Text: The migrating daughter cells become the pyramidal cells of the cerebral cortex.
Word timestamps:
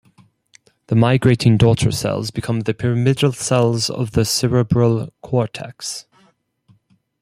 The 0.87 0.95
migrating 0.95 1.57
daughter 1.57 1.91
cells 1.91 2.31
become 2.31 2.61
the 2.61 2.73
pyramidal 2.73 3.33
cells 3.33 3.87
of 3.87 4.13
the 4.13 4.25
cerebral 4.25 5.13
cortex. 5.21 6.07